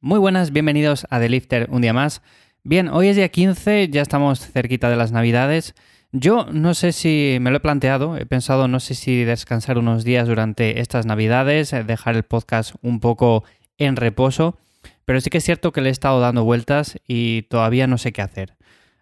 [0.00, 2.22] Muy buenas, bienvenidos a The Lifter un día más.
[2.62, 5.74] Bien, hoy es día 15, ya estamos cerquita de las Navidades.
[6.12, 10.04] Yo no sé si me lo he planteado, he pensado no sé si descansar unos
[10.04, 13.42] días durante estas Navidades, dejar el podcast un poco
[13.76, 14.56] en reposo,
[15.04, 18.12] pero sí que es cierto que le he estado dando vueltas y todavía no sé
[18.12, 18.54] qué hacer.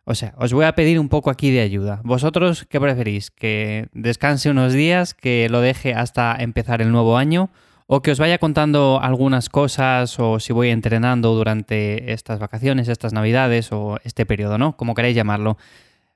[0.05, 2.01] O sea, os voy a pedir un poco aquí de ayuda.
[2.05, 3.31] ¿Vosotros qué preferís?
[3.31, 7.51] ¿Que descanse unos días, que lo deje hasta empezar el nuevo año?
[7.89, 13.13] ¿O que os vaya contando algunas cosas o si voy entrenando durante estas vacaciones, estas
[13.13, 14.77] navidades o este periodo, ¿no?
[14.77, 15.57] Como queráis llamarlo.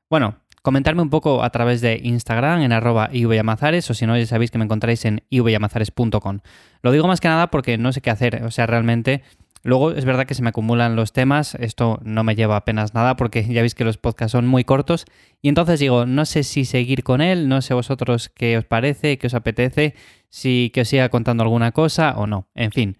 [0.08, 4.26] Bueno, comentarme un poco a través de Instagram en arroba ivyamazares o si no ya
[4.26, 6.40] sabéis que me encontráis en ivyamazares.com.
[6.82, 9.22] Lo digo más que nada porque no sé qué hacer, o sea, realmente
[9.62, 13.16] Luego es verdad que se me acumulan los temas, esto no me lleva apenas nada
[13.16, 15.04] porque ya veis que los podcasts son muy cortos
[15.42, 19.18] y entonces digo, no sé si seguir con él, no sé vosotros qué os parece,
[19.18, 19.94] qué os apetece,
[20.28, 22.98] si que os siga contando alguna cosa o no, en fin.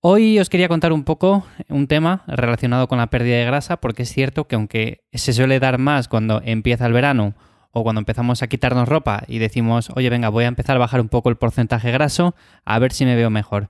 [0.00, 4.04] Hoy os quería contar un poco un tema relacionado con la pérdida de grasa porque
[4.04, 7.34] es cierto que aunque se suele dar más cuando empieza el verano
[7.72, 11.00] o cuando empezamos a quitarnos ropa y decimos, oye venga, voy a empezar a bajar
[11.00, 13.68] un poco el porcentaje graso a ver si me veo mejor.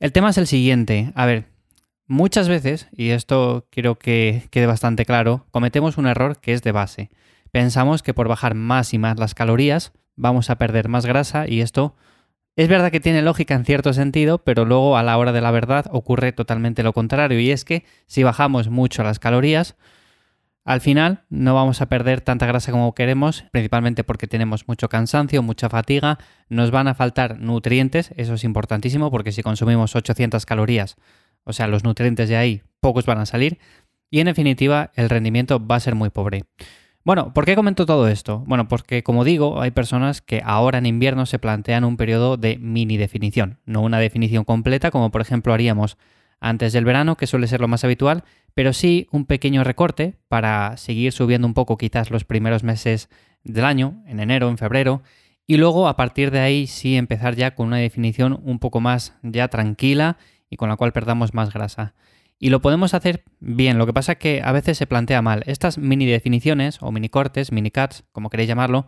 [0.00, 1.51] El tema es el siguiente, a ver,
[2.06, 6.72] Muchas veces, y esto quiero que quede bastante claro, cometemos un error que es de
[6.72, 7.10] base.
[7.52, 11.60] Pensamos que por bajar más y más las calorías vamos a perder más grasa y
[11.60, 11.94] esto
[12.54, 15.50] es verdad que tiene lógica en cierto sentido, pero luego a la hora de la
[15.50, 19.76] verdad ocurre totalmente lo contrario y es que si bajamos mucho las calorías,
[20.64, 25.42] al final no vamos a perder tanta grasa como queremos, principalmente porque tenemos mucho cansancio,
[25.42, 30.96] mucha fatiga, nos van a faltar nutrientes, eso es importantísimo porque si consumimos 800 calorías
[31.44, 33.58] o sea, los nutrientes de ahí pocos van a salir
[34.10, 36.44] y en definitiva el rendimiento va a ser muy pobre.
[37.04, 38.44] Bueno, ¿por qué comento todo esto?
[38.46, 42.58] Bueno, porque como digo, hay personas que ahora en invierno se plantean un periodo de
[42.58, 45.96] mini definición, no una definición completa como por ejemplo haríamos
[46.38, 50.76] antes del verano, que suele ser lo más habitual, pero sí un pequeño recorte para
[50.76, 53.08] seguir subiendo un poco quizás los primeros meses
[53.44, 55.02] del año, en enero, en febrero,
[55.46, 59.14] y luego a partir de ahí sí empezar ya con una definición un poco más
[59.22, 60.18] ya tranquila
[60.52, 61.94] y con la cual perdamos más grasa.
[62.38, 65.42] Y lo podemos hacer bien, lo que pasa es que a veces se plantea mal.
[65.46, 68.86] Estas mini definiciones o mini cortes, mini cuts, como queréis llamarlo,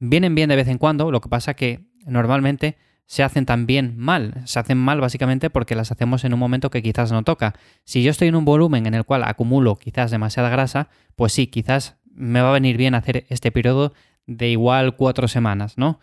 [0.00, 4.42] vienen bien de vez en cuando, lo que pasa que normalmente se hacen también mal.
[4.46, 7.54] Se hacen mal básicamente porque las hacemos en un momento que quizás no toca.
[7.84, 11.46] Si yo estoy en un volumen en el cual acumulo quizás demasiada grasa, pues sí,
[11.46, 13.92] quizás me va a venir bien hacer este periodo
[14.26, 16.00] de igual cuatro semanas, ¿no?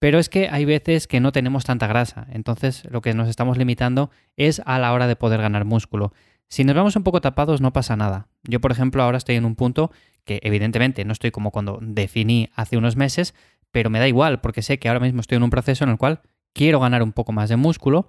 [0.00, 3.58] Pero es que hay veces que no tenemos tanta grasa, entonces lo que nos estamos
[3.58, 6.12] limitando es a la hora de poder ganar músculo.
[6.48, 8.26] Si nos vamos un poco tapados no pasa nada.
[8.42, 9.92] Yo, por ejemplo, ahora estoy en un punto
[10.24, 13.34] que evidentemente no estoy como cuando definí hace unos meses,
[13.70, 15.98] pero me da igual porque sé que ahora mismo estoy en un proceso en el
[15.98, 16.22] cual
[16.54, 18.08] quiero ganar un poco más de músculo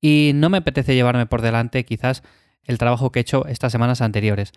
[0.00, 2.22] y no me apetece llevarme por delante quizás
[2.64, 4.52] el trabajo que he hecho estas semanas anteriores.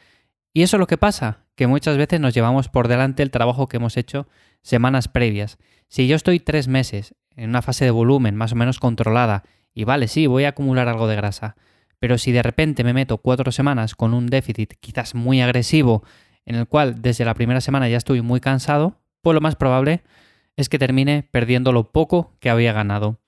[0.55, 3.67] Y eso es lo que pasa, que muchas veces nos llevamos por delante el trabajo
[3.67, 4.29] que hemos hecho
[4.61, 5.57] semanas previas.
[5.89, 9.43] Si yo estoy tres meses en una fase de volumen más o menos controlada,
[9.73, 11.57] y vale, sí, voy a acumular algo de grasa,
[11.99, 16.05] pero si de repente me meto cuatro semanas con un déficit quizás muy agresivo,
[16.45, 20.03] en el cual desde la primera semana ya estoy muy cansado, pues lo más probable
[20.55, 23.19] es que termine perdiendo lo poco que había ganado.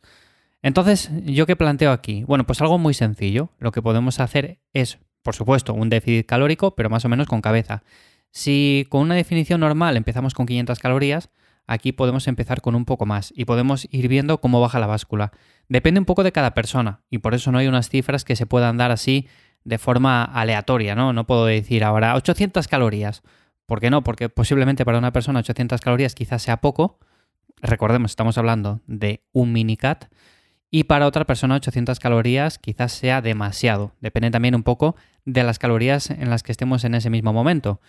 [0.61, 2.23] Entonces, ¿yo qué planteo aquí?
[2.23, 3.49] Bueno, pues algo muy sencillo.
[3.59, 7.41] Lo que podemos hacer es por supuesto, un déficit calórico, pero más o menos con
[7.41, 7.83] cabeza.
[8.31, 11.31] Si con una definición normal empezamos con 500 calorías,
[11.65, 15.33] aquí podemos empezar con un poco más y podemos ir viendo cómo baja la báscula.
[15.67, 18.45] Depende un poco de cada persona y por eso no hay unas cifras que se
[18.45, 19.27] puedan dar así
[19.65, 21.11] de forma aleatoria, ¿no?
[21.11, 23.21] No puedo decir ahora 800 calorías.
[23.65, 24.05] ¿Por qué no?
[24.05, 26.99] Porque posiblemente para una persona 800 calorías quizás sea poco.
[27.61, 30.05] Recordemos, estamos hablando de un mini cat
[30.69, 33.93] y para otra persona 800 calorías quizás sea demasiado.
[34.01, 34.95] Depende también un poco
[35.27, 37.81] de las calorías en las que estemos en ese mismo momento.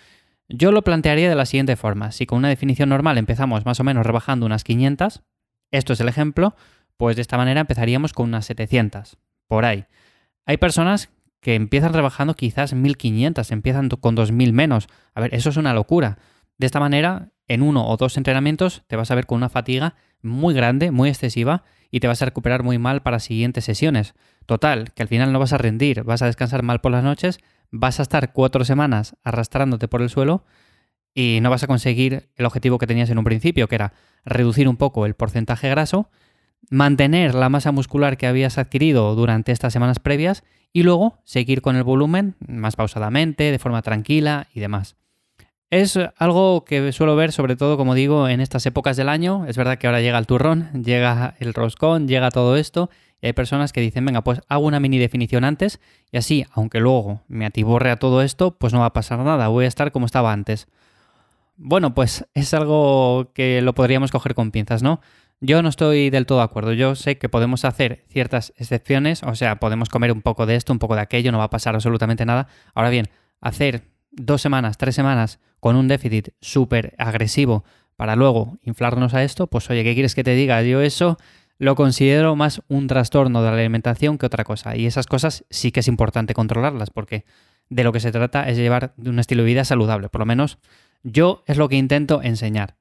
[0.49, 2.11] Yo lo plantearía de la siguiente forma.
[2.11, 5.23] Si con una definición normal empezamos más o menos rebajando unas 500,
[5.71, 6.57] esto es el ejemplo,
[6.97, 9.87] pues de esta manera empezaríamos con unas 700, por ahí.
[10.47, 11.11] Hay personas
[11.41, 14.89] que empiezan rebajando quizás 1500, empiezan con 2000 menos.
[15.15, 16.19] A ver, eso es una locura.
[16.57, 19.95] De esta manera, en uno o dos entrenamientos te vas a ver con una fatiga
[20.23, 24.15] muy grande, muy excesiva y te vas a recuperar muy mal para siguientes sesiones.
[24.47, 27.41] Total, que al final no vas a rendir, vas a descansar mal por las noches,
[27.71, 30.45] vas a estar cuatro semanas arrastrándote por el suelo
[31.15, 33.93] y no vas a conseguir el objetivo que tenías en un principio, que era
[34.25, 36.11] reducir un poco el porcentaje graso,
[36.71, 41.77] mantener la masa muscular que habías adquirido durante estas semanas previas y luego seguir con
[41.77, 44.97] el volumen más pausadamente, de forma tranquila y demás.
[45.71, 49.45] Es algo que suelo ver sobre todo, como digo, en estas épocas del año.
[49.47, 52.89] Es verdad que ahora llega el turrón, llega el roscón, llega todo esto.
[53.21, 55.81] Y hay personas que dicen, venga, pues hago una mini definición antes
[56.11, 59.49] y así, aunque luego me atiborre a todo esto, pues no va a pasar nada,
[59.49, 60.69] voy a estar como estaba antes.
[61.57, 65.01] Bueno, pues es algo que lo podríamos coger con pinzas, ¿no?
[65.41, 66.73] Yo no estoy del todo de acuerdo.
[66.73, 70.73] Yo sé que podemos hacer ciertas excepciones, o sea, podemos comer un poco de esto,
[70.73, 72.49] un poco de aquello, no va a pasar absolutamente nada.
[72.75, 73.09] Ahora bien,
[73.41, 73.83] hacer
[74.19, 77.65] dos semanas, tres semanas con un déficit súper agresivo
[77.97, 80.63] para luego inflarnos a esto, pues oye, ¿qué quieres que te diga?
[80.63, 81.17] Yo eso
[81.59, 84.77] lo considero más un trastorno de la alimentación que otra cosa.
[84.77, 87.25] Y esas cosas sí que es importante controlarlas, porque
[87.69, 90.09] de lo que se trata es llevar un estilo de vida saludable.
[90.09, 90.59] Por lo menos
[91.03, 92.77] yo es lo que intento enseñar.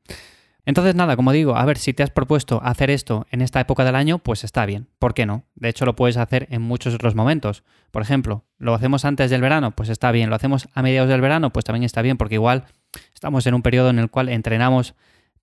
[0.68, 3.86] Entonces, nada, como digo, a ver, si te has propuesto hacer esto en esta época
[3.86, 4.90] del año, pues está bien.
[5.00, 5.46] ¿Por qué no?
[5.56, 7.64] De hecho, lo puedes hacer en muchos otros momentos.
[7.90, 9.72] Por ejemplo, ¿lo hacemos antes del verano?
[9.72, 10.30] Pues está bien.
[10.30, 11.54] ¿Lo hacemos a mediados del verano?
[11.54, 12.66] Pues también está bien, porque igual
[13.14, 14.94] estamos en un periodo en el cual entrenamos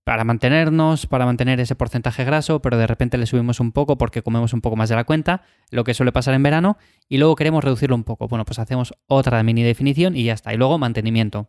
[0.04, 4.20] para mantenernos, para mantener ese porcentaje graso, pero de repente le subimos un poco porque
[4.20, 6.76] comemos un poco más de la cuenta, lo que suele pasar en verano,
[7.08, 8.28] y luego queremos reducirlo un poco.
[8.28, 10.52] Bueno, pues hacemos otra mini definición y ya está.
[10.52, 11.48] Y luego mantenimiento.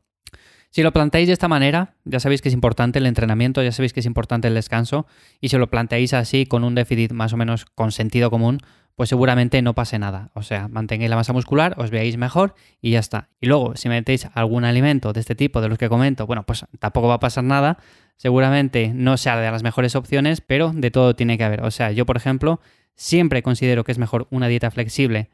[0.75, 3.94] Si lo planteáis de esta manera, ya sabéis que es importante el entrenamiento, ya sabéis
[3.94, 5.07] que es importante el descanso,
[5.39, 8.60] y si lo planteáis así con un déficit más o menos con sentido común,
[8.98, 10.31] pues seguramente no pase nada.
[10.33, 13.30] O sea, mantengáis la masa muscular, os veáis mejor y ya está.
[13.39, 16.66] Y luego, si metéis algún alimento de este tipo, de los que comento, bueno, pues
[16.78, 17.78] tampoco va a pasar nada.
[18.18, 21.63] Seguramente no sea de las mejores opciones, pero de todo tiene que haber.
[21.63, 22.60] O sea, yo, por ejemplo,
[22.95, 25.30] siempre considero que es mejor una dieta flexible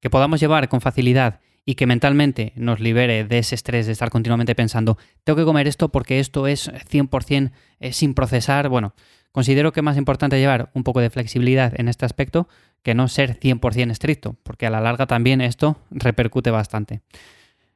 [0.00, 4.08] que podamos llevar con facilidad y que mentalmente nos libere de ese estrés de estar
[4.08, 8.94] continuamente pensando, tengo que comer esto porque esto es 100% eh, sin procesar, bueno,
[9.32, 12.48] considero que es más importante llevar un poco de flexibilidad en este aspecto
[12.82, 17.02] que no ser 100% estricto, porque a la larga también esto repercute bastante.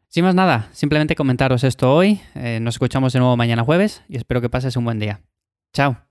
[0.07, 4.17] Sin más nada, simplemente comentaros esto hoy, eh, nos escuchamos de nuevo mañana jueves y
[4.17, 5.21] espero que pases un buen día.
[5.73, 6.10] Chao.